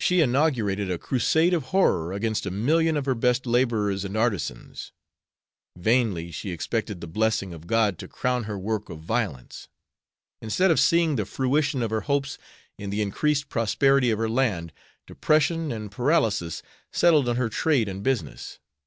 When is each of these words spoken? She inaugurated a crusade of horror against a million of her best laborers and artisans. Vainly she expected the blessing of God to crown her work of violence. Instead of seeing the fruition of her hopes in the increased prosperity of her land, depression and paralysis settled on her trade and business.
She 0.00 0.22
inaugurated 0.22 0.90
a 0.90 0.96
crusade 0.96 1.52
of 1.52 1.64
horror 1.76 2.14
against 2.14 2.46
a 2.46 2.50
million 2.50 2.96
of 2.96 3.04
her 3.04 3.14
best 3.14 3.44
laborers 3.44 4.02
and 4.02 4.16
artisans. 4.16 4.92
Vainly 5.76 6.30
she 6.30 6.52
expected 6.52 7.02
the 7.02 7.06
blessing 7.06 7.52
of 7.52 7.66
God 7.66 7.98
to 7.98 8.08
crown 8.08 8.44
her 8.44 8.58
work 8.58 8.88
of 8.88 9.00
violence. 9.00 9.68
Instead 10.40 10.70
of 10.70 10.80
seeing 10.80 11.16
the 11.16 11.26
fruition 11.26 11.82
of 11.82 11.90
her 11.90 12.00
hopes 12.08 12.38
in 12.78 12.88
the 12.88 13.02
increased 13.02 13.50
prosperity 13.50 14.10
of 14.10 14.18
her 14.18 14.30
land, 14.30 14.72
depression 15.06 15.70
and 15.70 15.92
paralysis 15.92 16.62
settled 16.90 17.28
on 17.28 17.36
her 17.36 17.50
trade 17.50 17.90
and 17.90 18.02
business. 18.02 18.58